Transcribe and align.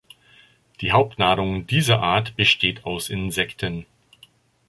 Die 0.79 0.93
Hauptnahrung 0.93 1.67
dieser 1.67 2.01
Art 2.01 2.35
besteht 2.35 2.85
aus 2.87 3.07
Insekten. 3.11 3.85